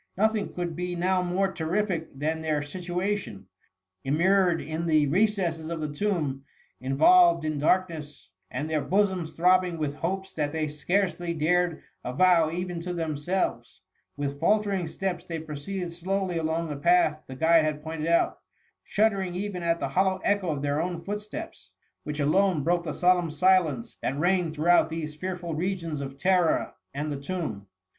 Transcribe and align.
Nothing 0.17 0.51
could 0.51 0.75
be 0.75 0.95
now 0.95 1.21
more 1.21 1.51
terrific 1.51 2.17
than 2.17 2.41
their 2.41 2.63
situation: 2.63 3.45
immured 4.03 4.59
in 4.59 4.87
the 4.87 5.05
recesses 5.05 5.69
of 5.69 5.79
the 5.79 5.93
tomb, 5.93 6.43
involved 6.79 7.45
in 7.45 7.59
darkness, 7.59 8.27
and 8.49 8.67
their 8.67 8.81
bosoms 8.81 9.31
throbbing 9.33 9.77
with 9.77 9.93
hopes 9.93 10.33
that 10.33 10.51
they 10.53 10.67
scarcely 10.67 11.35
dared 11.35 11.83
avow 12.03 12.49
even 12.49 12.79
to 12.79 12.93
themselves; 12.95 13.81
with 14.17 14.39
faltering 14.39 14.87
steps 14.87 15.23
they 15.23 15.37
proceeded 15.37 15.93
slowly 15.93 16.39
along 16.39 16.67
the 16.69 16.77
path 16.77 17.21
the 17.27 17.35
guide 17.35 17.63
had 17.63 17.83
pointed 17.83 18.07
out, 18.07 18.39
shuddering 18.83 19.35
even 19.35 19.61
at 19.61 19.79
the 19.79 19.89
hollow 19.89 20.19
echo 20.23 20.49
of 20.49 20.63
their 20.63 20.81
own 20.81 21.03
footsteps, 21.03 21.73
which 22.05 22.19
alone 22.19 22.63
broke 22.63 22.81
the 22.83 22.93
solemn 22.93 23.29
silence 23.29 23.97
that 24.01 24.17
reign 24.17 24.19
THE 24.19 24.25
MUMMY. 24.25 24.41
Sll 24.41 24.47
ed 24.49 24.55
throughout 24.55 24.89
these 24.89 25.13
fearful 25.15 25.53
regions 25.53 26.01
of 26.01 26.17
terror 26.17 26.73
and 26.91 27.11
the 27.11 27.21
tomb. 27.21 27.67